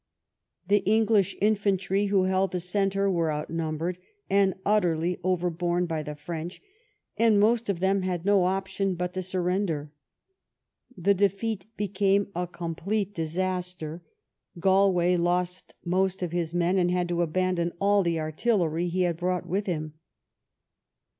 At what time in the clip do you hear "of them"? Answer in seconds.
7.69-8.01